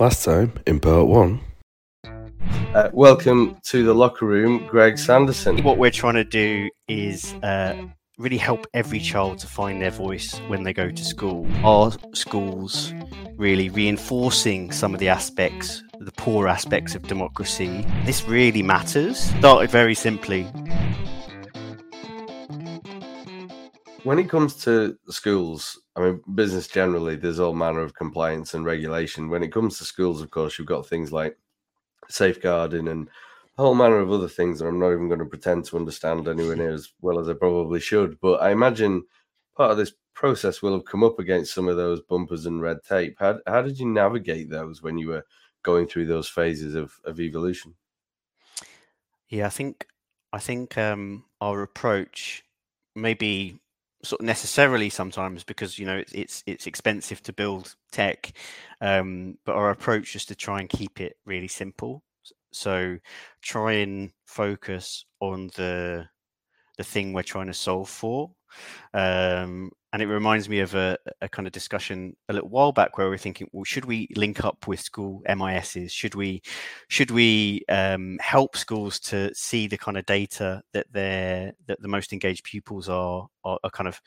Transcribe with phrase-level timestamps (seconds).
[0.00, 1.40] Last time in part one.
[2.74, 5.62] Uh, welcome to the locker room, Greg Sanderson.
[5.62, 7.74] What we're trying to do is uh,
[8.16, 11.46] really help every child to find their voice when they go to school.
[11.62, 12.94] Our schools
[13.36, 17.84] really reinforcing some of the aspects, the poor aspects of democracy.
[18.06, 19.18] This really matters.
[19.18, 20.50] Started very simply.
[24.02, 28.64] When it comes to schools, I mean, business generally, there's all manner of compliance and
[28.64, 29.28] regulation.
[29.28, 31.36] When it comes to schools, of course, you've got things like
[32.08, 33.08] safeguarding and
[33.58, 36.28] a whole manner of other things that I'm not even going to pretend to understand
[36.28, 38.18] anywhere near as well as I probably should.
[38.20, 39.04] But I imagine
[39.54, 42.78] part of this process will have come up against some of those bumpers and red
[42.88, 43.16] tape.
[43.18, 45.26] How, how did you navigate those when you were
[45.62, 47.74] going through those phases of, of evolution?
[49.28, 49.86] Yeah, I think
[50.32, 52.44] I think um, our approach
[52.94, 53.60] maybe
[54.02, 58.32] sort of necessarily sometimes because you know it's it's, it's expensive to build tech
[58.80, 62.02] um, but our approach is to try and keep it really simple.
[62.52, 62.98] So
[63.42, 66.08] try and focus on the
[66.80, 68.30] the thing we're trying to solve for
[68.94, 72.96] um, and it reminds me of a, a, kind of discussion a little while back
[72.96, 76.40] where we are thinking well should we link up with school mis's should we
[76.88, 81.88] should we um, help schools to see the kind of data that they're that the
[81.88, 84.00] most engaged pupils are are, are kind of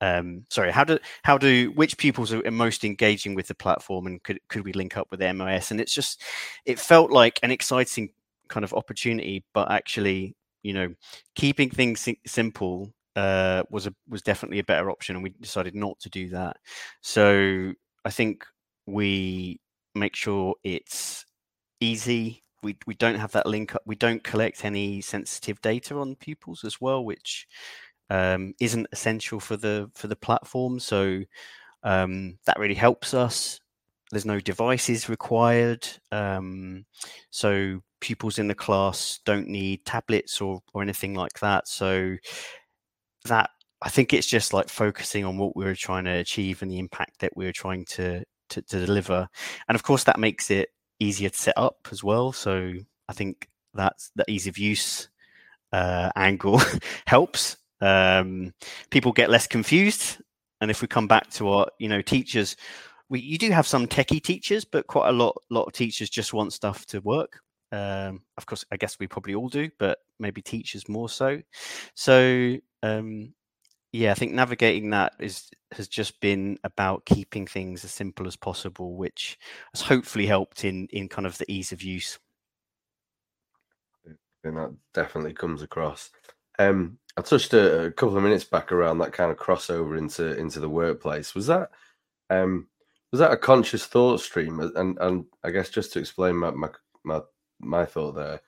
[0.00, 4.22] um, sorry how do how do which pupils are most engaging with the platform and
[4.22, 6.22] could could we link up with the MIS and it's just
[6.64, 8.08] it felt like an exciting
[8.48, 10.35] kind of opportunity but actually
[10.66, 10.94] you know
[11.34, 15.98] keeping things simple uh, was a was definitely a better option, and we decided not
[16.00, 16.56] to do that.
[17.02, 17.72] So
[18.04, 18.44] I think
[18.86, 19.60] we
[19.94, 21.24] make sure it's
[21.80, 22.42] easy.
[22.62, 23.82] We we don't have that link up.
[23.86, 27.46] We don't collect any sensitive data on pupils as well, which
[28.10, 30.78] um, isn't essential for the for the platform.
[30.80, 31.22] So
[31.82, 33.60] um, that really helps us.
[34.10, 36.86] There's no devices required, um,
[37.30, 41.68] so pupils in the class don't need tablets or or anything like that.
[41.68, 42.16] So
[43.24, 43.50] that
[43.82, 46.78] I think it's just like focusing on what we were trying to achieve and the
[46.78, 49.28] impact that we were trying to, to, to deliver.
[49.68, 52.32] And of course, that makes it easier to set up as well.
[52.32, 52.72] So
[53.08, 55.08] I think that's the ease of use
[55.72, 56.60] uh, angle
[57.06, 57.58] helps.
[57.80, 58.54] Um,
[58.90, 60.18] people get less confused.
[60.62, 62.56] And if we come back to our, you know, teachers,
[63.10, 66.32] we you do have some techie teachers, but quite a lot lot of teachers just
[66.32, 67.40] want stuff to work.
[67.72, 71.40] Um, of course, I guess we probably all do, but maybe teachers more so.
[71.94, 73.34] So um,
[73.92, 78.36] yeah, I think navigating that is has just been about keeping things as simple as
[78.36, 79.38] possible, which
[79.72, 82.18] has hopefully helped in in kind of the ease of use.
[84.44, 86.10] And that definitely comes across.
[86.58, 90.36] Um, I touched a, a, couple of minutes back around that kind of crossover into
[90.38, 91.34] into the workplace.
[91.34, 91.70] Was that
[92.30, 92.68] um,
[93.12, 94.60] was that a conscious thought stream?
[94.60, 96.68] And and I guess just to explain my my
[97.04, 97.20] my,
[97.60, 98.40] my thought there,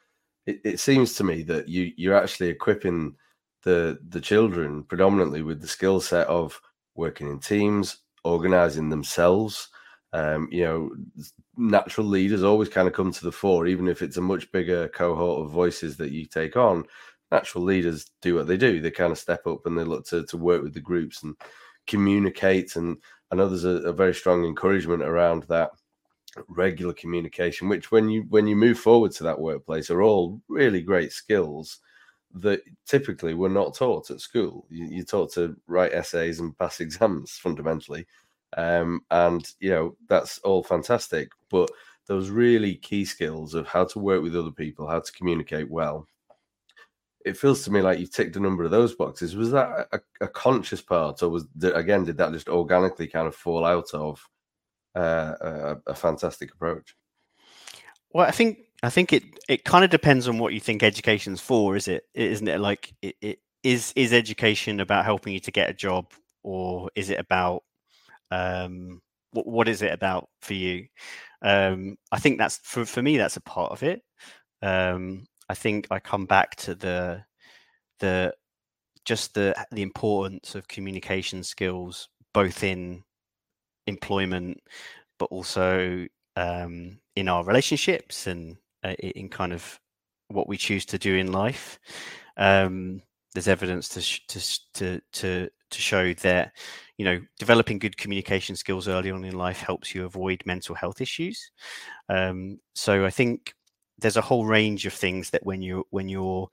[0.46, 3.14] it, it seems to me that you you're actually equipping
[3.64, 6.60] the the children predominantly with the skill set of
[6.94, 9.68] working in teams, organizing themselves.
[10.12, 10.90] Um, you know,
[11.56, 14.88] natural leaders always kind of come to the fore, even if it's a much bigger
[14.88, 16.84] cohort of voices that you take on.
[17.30, 20.24] Natural leaders do what they do; they kind of step up and they look to
[20.26, 21.36] to work with the groups and
[21.86, 22.76] communicate.
[22.76, 22.96] And
[23.30, 25.70] I know there's a, a very strong encouragement around that
[26.48, 30.82] regular communication, which when you when you move forward to that workplace are all really
[30.82, 31.80] great skills
[32.34, 34.66] that typically were not taught at school.
[34.70, 38.06] You, you're taught to write essays and pass exams fundamentally.
[38.56, 41.30] Um, and, you know, that's all fantastic.
[41.50, 41.70] But
[42.06, 46.06] those really key skills of how to work with other people, how to communicate well,
[47.24, 49.36] it feels to me like you ticked a number of those boxes.
[49.36, 53.34] Was that a, a conscious part, or was again did that just organically kind of
[53.34, 54.26] fall out of
[55.00, 56.94] a, a fantastic approach?
[58.12, 61.40] Well, I think I think it it kind of depends on what you think education's
[61.40, 62.04] for, is it?
[62.14, 66.12] Isn't it like it, it is is education about helping you to get a job,
[66.42, 67.64] or is it about
[68.30, 69.00] um,
[69.32, 70.86] what what is it about for you?
[71.42, 74.02] Um, I think that's for for me that's a part of it.
[74.62, 77.24] Um, I think I come back to the
[78.00, 78.34] the
[79.04, 83.02] just the the importance of communication skills, both in
[83.88, 84.60] employment,
[85.18, 86.06] but also
[86.36, 89.80] um, in our relationships and uh, in kind of
[90.28, 91.78] what we choose to do in life.
[92.36, 93.02] Um,
[93.34, 94.40] there's evidence to, sh- to
[94.74, 96.52] to to to show that
[96.96, 101.00] you know developing good communication skills early on in life helps you avoid mental health
[101.00, 101.50] issues.
[102.08, 103.54] Um, so I think
[103.98, 106.48] there's a whole range of things that when you when you're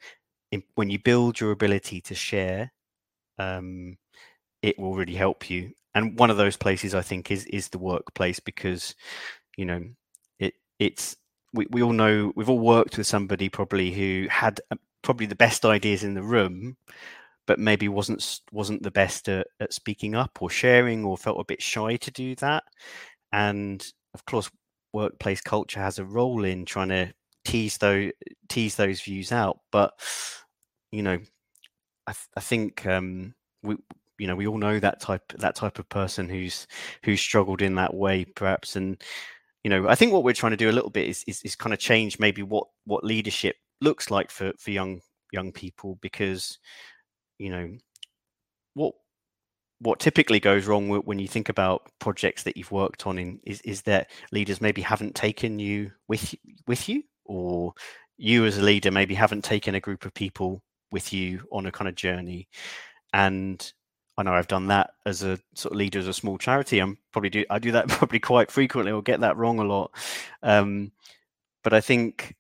[0.52, 2.72] in, when you build your ability to share,
[3.40, 3.98] um,
[4.62, 5.72] it will really help you.
[5.96, 8.96] And one of those places I think is is the workplace because
[9.58, 9.82] you know
[10.40, 11.16] it it's
[11.54, 15.36] we, we all know we've all worked with somebody probably who had uh, probably the
[15.36, 16.78] best ideas in the room
[17.48, 21.46] but maybe wasn't wasn't the best at, at speaking up or sharing or felt a
[21.46, 22.64] bit shy to do that.
[23.32, 24.50] And of course
[24.94, 27.14] workplace culture has a role in trying to
[27.46, 28.12] tease those
[28.50, 29.94] tease those views out but
[30.92, 31.20] you know
[32.08, 33.34] i, th- I think um,
[33.64, 33.78] we
[34.18, 36.68] you know we all know that type that type of person who's
[37.04, 39.02] who's struggled in that way perhaps and
[39.64, 41.56] you know i think what we're trying to do a little bit is is, is
[41.56, 45.00] kind of change maybe what what leadership looks like for for young
[45.32, 46.60] young people because
[47.38, 47.70] you know
[48.74, 48.94] what
[49.80, 53.60] what typically goes wrong when you think about projects that you've worked on in is,
[53.62, 56.34] is that leaders maybe haven't taken you with
[56.66, 57.74] with you or
[58.18, 60.62] you as a leader maybe haven't taken a group of people
[60.92, 62.48] with you on a kind of journey.
[63.14, 63.74] And
[64.18, 66.80] I know I've done that as a sort of leader as a small charity.
[66.80, 69.92] I'm probably do I do that probably quite frequently or get that wrong a lot.
[70.44, 70.92] Um,
[71.64, 72.36] but I think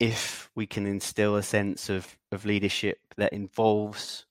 [0.00, 4.26] if we can instill a sense of of leadership that involves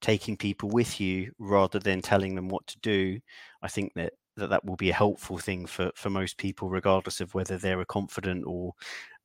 [0.00, 3.20] taking people with you rather than telling them what to do,
[3.62, 7.20] I think that that, that will be a helpful thing for for most people, regardless
[7.20, 8.74] of whether they're a confident or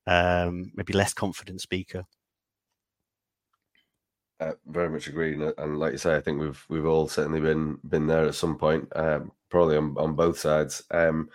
[0.08, 2.06] um, maybe less confident speaker.
[4.40, 7.78] Uh, very much agree, and like you say, I think we've we've all certainly been
[7.88, 10.84] been there at some point, um, probably on, on both sides.
[10.92, 11.30] Um,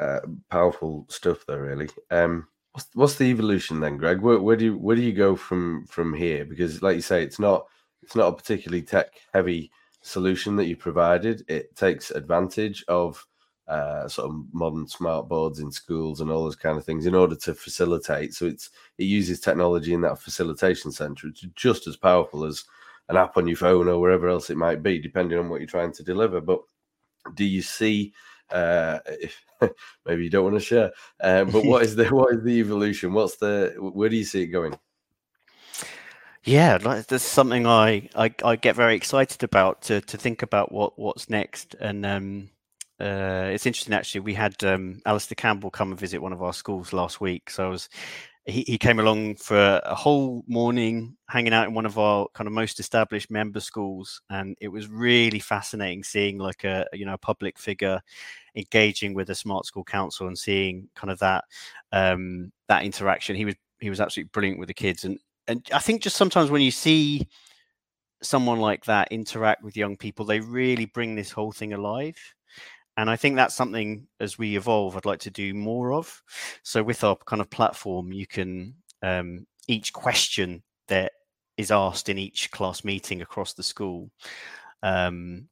[0.00, 0.18] uh,
[0.50, 1.56] powerful stuff, though.
[1.58, 4.20] Really, um, what's, what's the evolution then, Greg?
[4.20, 6.44] Where, where do you where do you go from from here?
[6.44, 7.66] Because, like you say, it's not
[8.02, 9.70] it's not a particularly tech heavy
[10.02, 11.44] solution that you provided.
[11.48, 13.24] It takes advantage of
[13.66, 17.14] uh, sort of modern smart boards in schools and all those kind of things in
[17.14, 18.34] order to facilitate.
[18.34, 21.28] So it's it uses technology in that facilitation center.
[21.28, 22.64] It's just as powerful as
[23.08, 25.66] an app on your phone or wherever else it might be, depending on what you're
[25.66, 26.40] trying to deliver.
[26.40, 26.60] But
[27.34, 28.12] do you see?
[28.50, 29.42] Uh, if
[30.06, 33.14] maybe you don't want to share, uh, but what is the what is the evolution?
[33.14, 34.78] What's the where do you see it going?
[36.44, 40.70] Yeah, like, that's something I, I, I get very excited about to to think about
[40.70, 41.74] what what's next.
[41.80, 42.50] And um,
[43.00, 44.20] uh, it's interesting actually.
[44.20, 47.50] We had um, Alastair Campbell come and visit one of our schools last week.
[47.50, 47.88] So I was
[48.46, 52.46] he, he came along for a whole morning hanging out in one of our kind
[52.46, 57.14] of most established member schools and it was really fascinating seeing like a you know
[57.14, 58.00] a public figure
[58.54, 61.44] engaging with a smart school council and seeing kind of that
[61.92, 65.18] um that interaction he was he was absolutely brilliant with the kids and
[65.48, 67.26] and i think just sometimes when you see
[68.22, 72.16] someone like that interact with young people they really bring this whole thing alive
[72.96, 76.22] and I think that's something as we evolve, I'd like to do more of.
[76.62, 81.12] So with our kind of platform, you can um, each question that
[81.56, 84.10] is asked in each class meeting across the school,
[84.82, 85.48] um,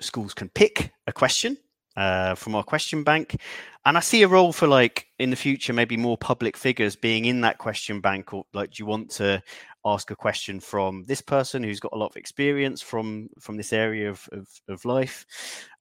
[0.00, 1.56] schools can pick a question
[1.96, 3.40] uh, from our question bank.
[3.84, 7.24] And I see a role for like in the future, maybe more public figures being
[7.24, 9.42] in that question bank, or like, do you want to
[9.84, 13.72] ask a question from this person who's got a lot of experience from from this
[13.72, 15.26] area of of, of life.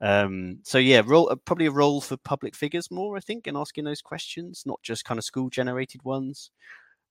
[0.01, 3.57] Um, so yeah, role uh, probably a role for public figures more, I think, in
[3.57, 6.51] asking those questions, not just kind of school generated ones.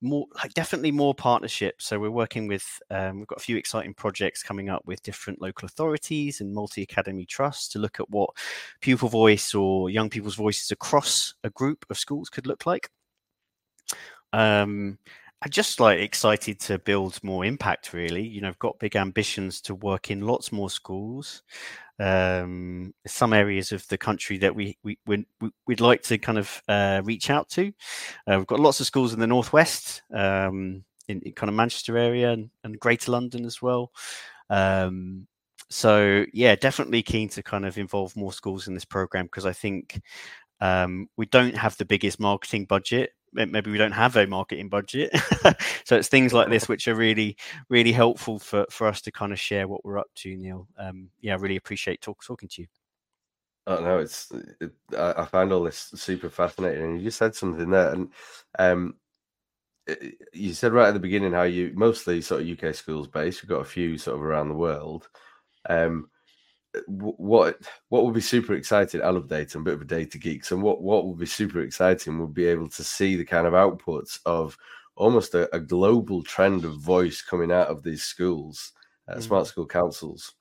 [0.03, 1.87] More like definitely more partnerships.
[1.87, 5.41] So we're working with um, we've got a few exciting projects coming up with different
[5.41, 8.31] local authorities and multi academy trusts to look at what
[8.83, 12.91] pupil voice or young people's voices across a group of schools could look like.
[14.35, 14.99] Um,
[15.43, 17.93] I'm just like excited to build more impact.
[17.93, 21.43] Really, you know, I've got big ambitions to work in lots more schools.
[21.99, 24.99] Um, some areas of the country that we, we
[25.67, 27.73] we'd like to kind of uh, reach out to.
[28.27, 31.97] Uh, we've got lots of schools in the northwest, um, in, in, kind of Manchester
[31.99, 33.93] area and, and Greater London as well.
[34.51, 35.27] Um,
[35.69, 39.53] so yeah, definitely keen to kind of involve more schools in this program because I
[39.53, 40.01] think
[40.61, 45.11] um, we don't have the biggest marketing budget maybe we don't have a marketing budget
[45.85, 47.37] so it's things like this which are really
[47.69, 51.09] really helpful for for us to kind of share what we're up to neil um
[51.21, 52.69] yeah i really appreciate talk, talking to you
[53.69, 57.69] Oh no, it's it, I find all this super fascinating, and you just said something
[57.69, 58.13] there, and
[58.61, 58.95] um,
[59.89, 63.43] it, you said right at the beginning how you mostly sort of UK schools based.
[63.43, 65.09] You've got a few sort of around the world.
[65.69, 66.11] Um,
[66.87, 69.03] what what would be super exciting?
[69.03, 69.59] I love data.
[69.59, 70.45] I'm a bit of a data geek.
[70.45, 73.53] So what what would be super exciting would be able to see the kind of
[73.53, 74.57] outputs of
[74.97, 78.73] almost a, a global trend of voice coming out of these schools,
[79.09, 79.23] uh, mm.
[79.23, 80.35] smart school councils,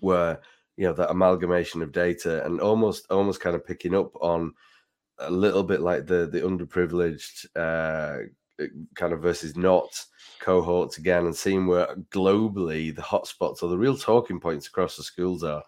[0.00, 0.40] where
[0.76, 4.52] you know that amalgamation of data and almost almost kind of picking up on
[5.18, 8.24] a little bit like the the underprivileged uh,
[8.94, 10.04] kind of versus not
[10.40, 15.02] cohorts again and seeing where globally the hotspots or the real talking points across the
[15.02, 15.62] schools are.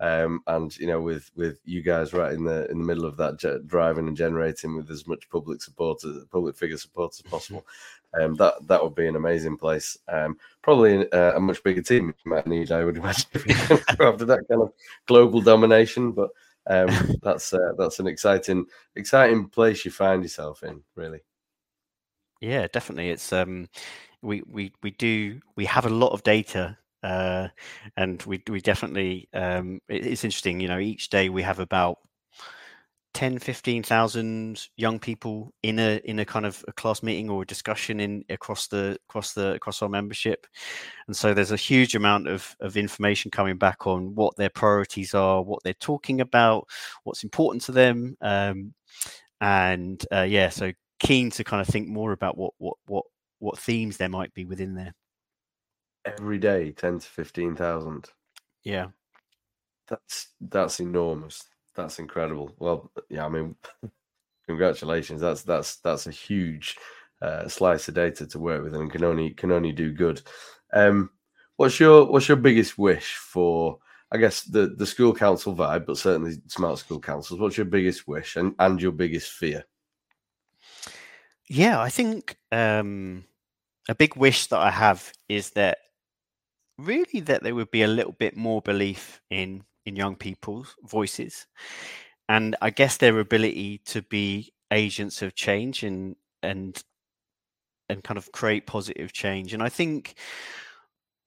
[0.00, 3.18] Um, and you know, with with you guys right in the in the middle of
[3.18, 7.30] that ge- driving and generating with as much public support, as, public figure support as
[7.30, 7.66] possible,
[8.18, 9.98] um, that that would be an amazing place.
[10.08, 13.26] Um, probably a, a much bigger team you might need, I would imagine,
[14.00, 14.72] after that kind of
[15.04, 16.12] global domination.
[16.12, 16.30] But
[16.66, 16.88] um,
[17.22, 18.64] that's uh, that's an exciting
[18.96, 21.20] exciting place you find yourself in, really.
[22.40, 23.10] Yeah, definitely.
[23.10, 23.68] It's um,
[24.22, 27.48] we we we do we have a lot of data, uh,
[27.96, 30.60] and we we definitely um, it, it's interesting.
[30.60, 31.98] You know, each day we have about
[33.14, 37.46] 10 15,000 young people in a in a kind of a class meeting or a
[37.46, 40.46] discussion in across the across the across our membership
[41.08, 45.14] and so there's a huge amount of of information coming back on what their priorities
[45.14, 46.68] are what they're talking about
[47.04, 48.72] what's important to them um,
[49.40, 53.04] and uh, yeah so keen to kind of think more about what what what
[53.40, 54.94] what themes there might be within there
[56.04, 58.10] Every day, ten to fifteen thousand.
[58.62, 58.88] yeah
[59.88, 61.44] That's that's enormous.
[61.74, 62.54] That's incredible.
[62.58, 63.56] Well, yeah, I mean,
[64.46, 65.20] congratulations.
[65.20, 66.76] That's that's that's a huge
[67.22, 70.22] uh, slice of data to work with, and can only can only do good.
[70.72, 71.10] Um,
[71.56, 73.78] what's your what's your biggest wish for?
[74.12, 77.40] I guess the the school council vibe, but certainly smart school councils.
[77.40, 79.64] What's your biggest wish and and your biggest fear?
[81.50, 83.24] Yeah, I think um,
[83.88, 85.78] a big wish that I have is that
[86.78, 91.46] really that there would be a little bit more belief in in young people's voices,
[92.28, 96.82] and I guess their ability to be agents of change and and
[97.88, 99.52] and kind of create positive change.
[99.52, 100.14] And I think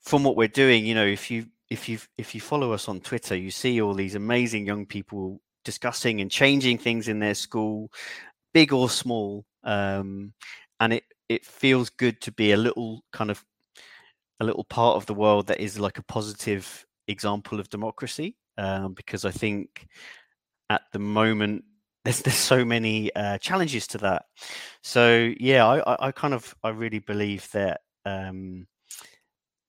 [0.01, 2.99] from what we're doing, you know, if you if you if you follow us on
[3.01, 7.91] Twitter, you see all these amazing young people discussing and changing things in their school,
[8.53, 10.33] big or small um,
[10.79, 13.43] and it it feels good to be a little kind of
[14.39, 18.93] a little part of the world that is like a positive example of democracy um,
[18.93, 19.87] because I think
[20.69, 21.63] at the moment
[22.05, 24.25] there's there's so many uh, challenges to that.
[24.81, 28.67] So yeah, I, I, I kind of I really believe that um,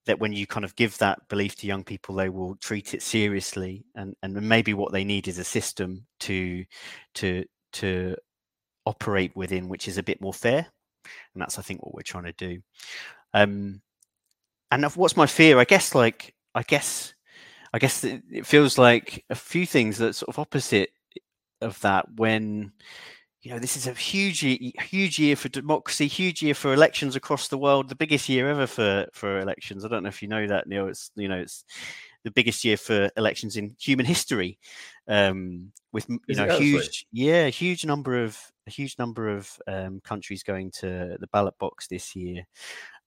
[0.06, 3.02] that when you kind of give that belief to young people, they will treat it
[3.02, 6.64] seriously, and and maybe what they need is a system to
[7.14, 8.16] to to
[8.86, 10.66] operate within, which is a bit more fair.
[11.34, 12.60] And that's, I think, what we're trying to do.
[13.32, 13.80] Um,
[14.70, 15.58] and what's my fear?
[15.58, 17.14] I guess, like, I guess,
[17.72, 20.90] I guess it, feels like a few things that sort of opposite
[21.60, 22.72] of that when
[23.42, 27.48] you know this is a huge huge year for democracy huge year for elections across
[27.48, 30.46] the world the biggest year ever for for elections i don't know if you know
[30.46, 31.64] that neil it's you know it's
[32.24, 34.58] the biggest year for elections in human history
[35.08, 36.66] um with you Is know actually?
[36.70, 41.54] huge yeah huge number of a huge number of um, countries going to the ballot
[41.58, 42.44] box this year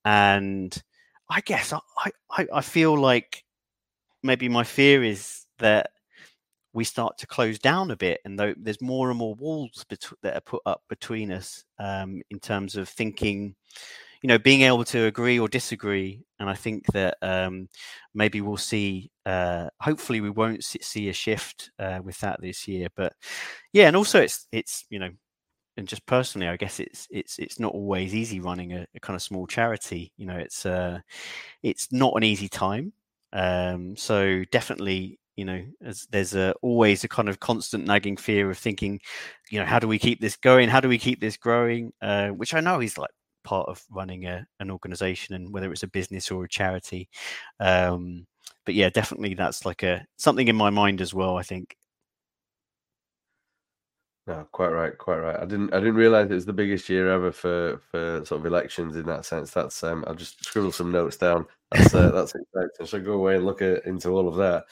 [0.05, 0.83] and
[1.29, 3.43] i guess I, I i feel like
[4.23, 5.91] maybe my fear is that
[6.73, 10.35] we start to close down a bit and there's more and more walls bet- that
[10.35, 13.55] are put up between us um, in terms of thinking
[14.21, 17.67] you know being able to agree or disagree and i think that um,
[18.13, 22.67] maybe we'll see uh, hopefully we won't see, see a shift uh, with that this
[22.67, 23.13] year but
[23.73, 25.09] yeah and also it's it's you know
[25.77, 29.15] and just personally i guess it's it's it's not always easy running a, a kind
[29.15, 30.99] of small charity you know it's uh
[31.63, 32.93] it's not an easy time.
[33.33, 35.63] Um so definitely you know
[36.11, 38.99] there's a always a kind of constant nagging fear of thinking
[39.51, 40.69] you know how do we keep this going?
[40.69, 41.93] How do we keep this growing?
[42.01, 43.11] Uh, which i know is like
[43.43, 47.09] part of running a, an organization and whether it's a business or a charity.
[47.59, 48.25] Um
[48.65, 51.75] but yeah definitely that's like a something in my mind as well i think
[54.27, 55.37] No, quite right, quite right.
[55.39, 58.45] I didn't, I didn't realize it was the biggest year ever for for sort of
[58.45, 59.51] elections in that sense.
[59.51, 61.45] That's um, I'll just scribble some notes down.
[61.71, 62.85] That's uh, that's exciting.
[62.85, 64.65] So go away and look at, into all of that.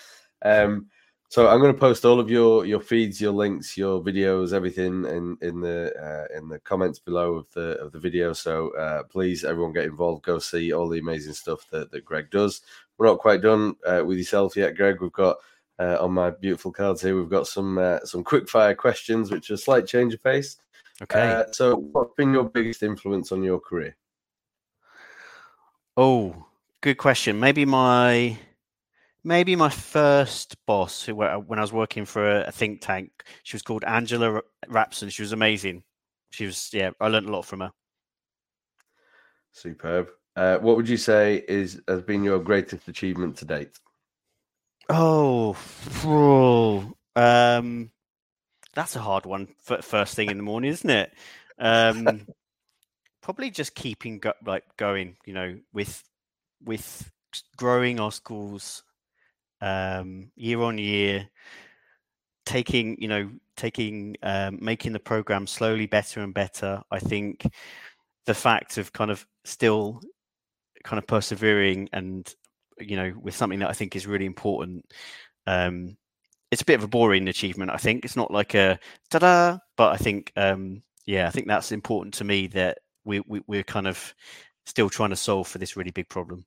[0.43, 0.88] Um,
[1.29, 5.05] so I'm going to post all of your your feeds, your links, your videos, everything
[5.05, 8.33] in in the uh, in the comments below of the of the video.
[8.33, 10.25] So uh, please, everyone, get involved.
[10.25, 12.59] Go see all the amazing stuff that that Greg does.
[12.97, 14.97] We're not quite done uh, with yourself yet, Greg.
[15.00, 15.38] We've got
[15.79, 17.17] uh, on my beautiful cards here.
[17.17, 20.58] We've got some uh, some quick fire questions, which are a slight change of pace.
[21.01, 23.96] okay Uh, so, what's been your biggest influence on your career?
[25.98, 26.46] Oh,
[26.82, 27.39] good question.
[27.39, 28.38] Maybe my
[29.24, 33.12] maybe my first boss, who when I was working for a, think tank,
[33.44, 35.10] she was called Angela Rapson.
[35.12, 35.84] She was amazing.
[36.29, 37.72] She was yeah, I learned a lot from her.
[39.51, 40.10] Superb.
[40.36, 43.79] Uh, what would you say is has been your greatest achievement to date?
[44.89, 45.56] Oh,
[47.15, 47.92] um,
[48.75, 51.13] that's a hard one for first thing in the morning, isn't it?
[51.58, 52.27] Um,
[53.22, 56.04] probably just keeping go- like going, you know, with
[56.63, 57.12] with
[57.58, 58.84] growing our schools
[59.62, 61.30] um, year on year,
[62.46, 66.84] taking you know taking um, making the program slowly better and better.
[66.92, 67.48] I think
[68.25, 70.01] the fact of kind of still
[70.84, 72.32] kind of persevering and
[72.79, 74.86] you know with something that I think is really important.
[75.48, 75.98] Um,
[76.51, 77.72] it's a bit of a boring achievement.
[77.72, 78.79] I think it's not like a
[79.10, 83.41] ta-da, but I think um, yeah, I think that's important to me that we, we
[83.48, 84.13] we're kind of
[84.65, 86.46] still trying to solve for this really big problem.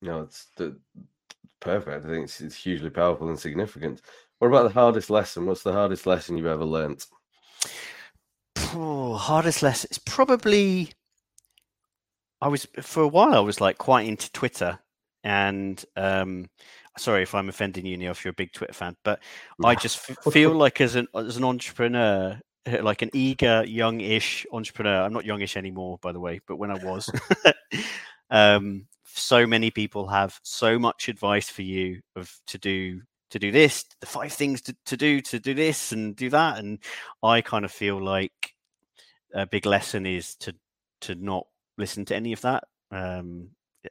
[0.00, 0.76] No, it's the,
[1.60, 2.04] perfect.
[2.04, 4.02] I think it's, it's hugely powerful and significant.
[4.40, 5.46] What about the hardest lesson?
[5.46, 7.06] What's the hardest lesson you've ever learnt?
[8.74, 9.88] Oh, hardest lesson.
[9.90, 10.92] It's probably.
[12.42, 13.34] I was for a while.
[13.34, 14.76] I was like quite into Twitter,
[15.22, 16.50] and um,
[16.98, 19.22] sorry if I'm offending you, Neil, if you're a big Twitter fan, but
[19.64, 25.02] I just f- feel like as an as an entrepreneur, like an eager, youngish entrepreneur.
[25.02, 27.08] I'm not youngish anymore, by the way, but when I was,
[28.30, 33.52] um, so many people have so much advice for you of to do to do
[33.52, 36.58] this, the five things to, to do to do this and do that.
[36.58, 36.80] And
[37.22, 38.52] I kind of feel like
[39.32, 40.56] a big lesson is to
[41.02, 41.46] to not
[41.78, 42.64] listen to any of that.
[42.90, 43.48] Um,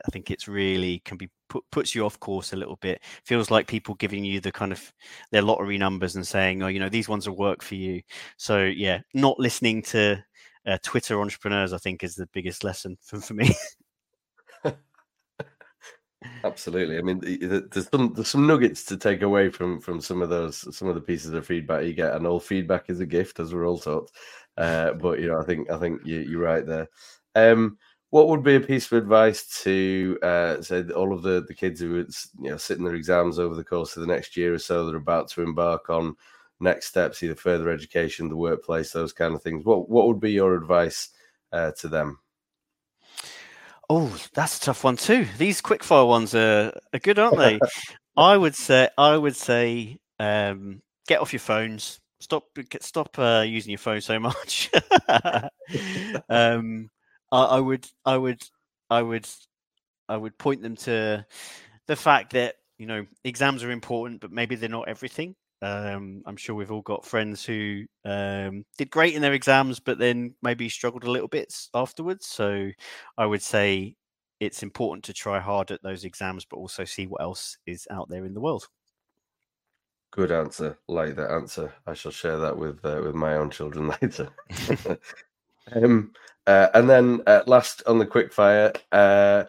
[0.07, 3.01] I think it's really can be put, puts you off course a little bit.
[3.25, 4.91] Feels like people giving you the kind of
[5.31, 8.01] their lottery numbers and saying, "Oh, you know, these ones will work for you."
[8.37, 10.23] So yeah, not listening to
[10.65, 13.53] uh, Twitter entrepreneurs, I think, is the biggest lesson for, for me.
[16.43, 16.97] Absolutely.
[16.97, 20.75] I mean, there's some there's some nuggets to take away from from some of those
[20.75, 23.53] some of the pieces of feedback you get, and all feedback is a gift, as
[23.53, 24.11] we're all taught.
[24.57, 26.87] Uh, but you know, I think I think you, you're right there.
[27.35, 27.77] Um,
[28.09, 31.79] what would be a piece of advice to uh, say all of the the kids
[31.79, 32.05] who are
[32.41, 34.93] you know sitting their exams over the course of the next year or so that
[34.93, 36.15] are about to embark on
[36.59, 39.65] next steps, either further education, the workplace, those kind of things?
[39.65, 41.09] What what would be your advice
[41.51, 42.19] uh, to them?
[43.89, 45.27] Oh, that's a tough one too.
[45.37, 47.59] These quickfire ones are, are good, aren't they?
[48.17, 51.99] I would say I would say um, get off your phones.
[52.19, 52.43] Stop
[52.81, 54.69] stop uh, using your phone so much.
[56.29, 56.89] um,
[57.31, 58.41] I, I would I would
[58.89, 59.27] I would
[60.09, 61.25] I would point them to
[61.87, 65.35] the fact that you know exams are important, but maybe they're not everything.
[65.63, 69.99] Um, I'm sure we've all got friends who um, did great in their exams, but
[69.99, 72.25] then maybe struggled a little bit afterwards.
[72.25, 72.71] So
[73.17, 73.95] I would say
[74.39, 78.09] it's important to try hard at those exams, but also see what else is out
[78.09, 78.67] there in the world.
[80.11, 80.77] Good answer.
[80.87, 81.71] Like that answer.
[81.85, 84.29] I shall share that with uh, with my own children later.
[85.71, 86.11] um,
[86.47, 89.45] uh, and then uh, last on the quickfire, uh,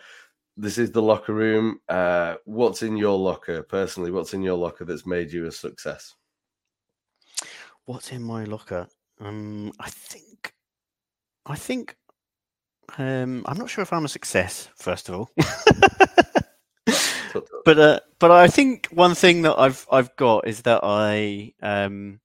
[0.56, 1.80] this is the locker room.
[1.88, 4.10] Uh, what's in your locker personally?
[4.10, 6.14] What's in your locker that's made you a success?
[7.86, 8.86] What's in my locker?
[9.20, 10.52] Um, I think,
[11.46, 11.96] I think,
[12.98, 14.68] um, I'm not sure if I'm a success.
[14.76, 15.30] First of all,
[17.64, 22.20] but uh, but I think one thing that I've I've got is that I um,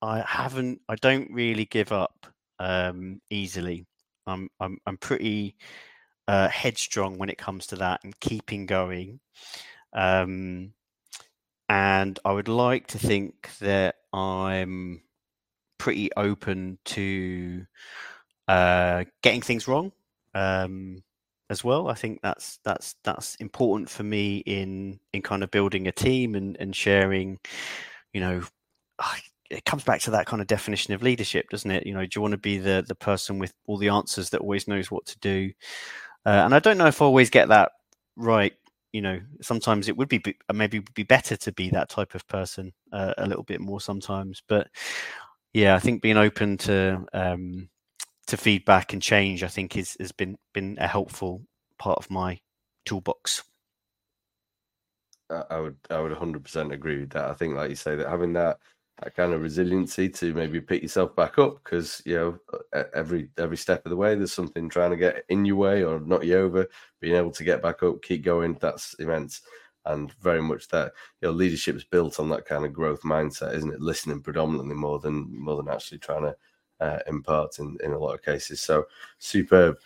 [0.00, 2.26] I haven't I don't really give up
[2.58, 3.86] um, easily.
[4.26, 5.56] I'm I'm I'm pretty
[6.28, 9.20] uh, headstrong when it comes to that and keeping going.
[9.92, 10.72] Um,
[11.68, 15.02] and I would like to think that I'm
[15.78, 17.66] pretty open to
[18.48, 19.92] uh, getting things wrong
[20.34, 21.02] um,
[21.50, 21.88] as well.
[21.88, 26.34] I think that's that's that's important for me in in kind of building a team
[26.34, 27.38] and and sharing.
[28.12, 28.42] You know,
[29.50, 31.86] it comes back to that kind of definition of leadership, doesn't it?
[31.86, 34.40] You know, do you want to be the the person with all the answers that
[34.40, 35.52] always knows what to do?
[36.24, 37.72] Uh, and I don't know if I always get that
[38.16, 38.52] right.
[38.92, 42.26] You know, sometimes it would be uh, maybe be better to be that type of
[42.28, 44.42] person uh, a little bit more sometimes.
[44.48, 44.68] But
[45.52, 47.68] yeah, I think being open to um,
[48.26, 51.42] to feedback and change, I think, is has been been a helpful
[51.78, 52.40] part of my
[52.84, 53.42] toolbox.
[55.28, 57.28] I would I would 100% agree with that.
[57.28, 58.58] I think, like you say, that having that
[59.02, 63.56] that kind of resiliency to maybe pick yourself back up because you know every every
[63.56, 66.36] step of the way there's something trying to get in your way or knock you
[66.36, 66.66] over.
[67.00, 69.42] Being able to get back up keep going that's immense.
[69.84, 73.54] And very much that you know leadership is built on that kind of growth mindset
[73.54, 73.80] isn't it?
[73.80, 76.36] Listening predominantly more than more than actually trying to
[76.80, 78.60] uh, impart in in a lot of cases.
[78.60, 78.86] So
[79.18, 79.76] superb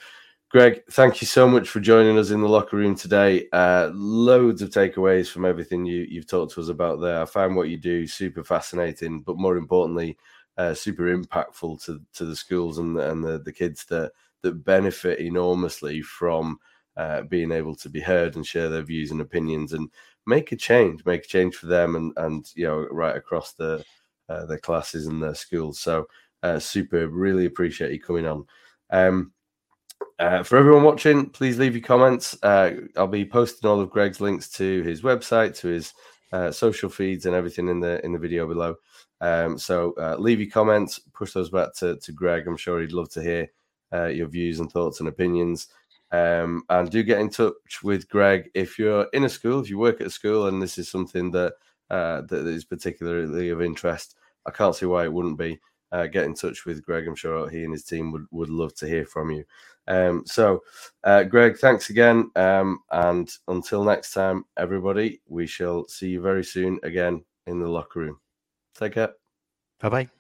[0.51, 3.47] Greg, thank you so much for joining us in the locker room today.
[3.53, 7.23] Uh, loads of takeaways from everything you, you've talked to us about there.
[7.23, 10.19] I found what you do super fascinating, but more importantly,
[10.59, 14.11] uh, super impactful to, to the schools and, and the, the kids that,
[14.43, 16.59] that benefit enormously from
[16.97, 19.89] uh, being able to be heard and share their views and opinions and
[20.27, 23.85] make a change, make a change for them and, and you know, right across the,
[24.29, 25.79] uh, their classes and their schools.
[25.79, 26.09] So,
[26.43, 28.47] uh, super, really appreciate you coming on.
[28.91, 29.33] Um,
[30.19, 32.37] Uh, for everyone watching, please leave your comments.
[32.43, 35.95] Uh, I'll be posting all of Greg's links to his website, to his
[36.33, 38.77] uh, social feeds, and everything in the in the video below.
[39.21, 42.47] Um, so uh, leave your comments, push those back to, to Greg.
[42.47, 43.49] I'm sure he'd love to hear
[43.93, 45.69] uh, your views and thoughts and opinions.
[46.13, 49.79] Um, and do get in touch with Greg if you're in a school, if you
[49.79, 51.55] work at a school, and this is something that
[51.91, 54.17] uh, that is particularly of interest.
[54.47, 55.61] I can't see why it wouldn't be.
[55.93, 57.09] Uh, get in touch with Greg.
[57.09, 59.45] I'm sure he and his team would, would love to hear from you.
[59.89, 60.63] Um, so,
[61.05, 62.31] uh, Greg, thanks again.
[62.37, 67.69] Um, and until next time, everybody, we shall see you very soon again in the
[67.69, 68.21] locker room.
[68.75, 69.15] Take care.
[69.81, 70.20] Bye bye.